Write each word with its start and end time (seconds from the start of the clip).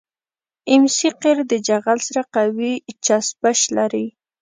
ام 0.73 0.83
سي 0.95 1.09
قیر 1.21 1.37
د 1.51 1.53
جغل 1.67 1.97
سره 2.07 2.21
قوي 2.35 2.73
چسپش 3.05 3.59
لري 3.77 4.05